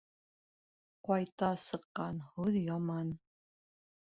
[1.09, 3.13] Ҡайта сыҡҡан һүҙ яман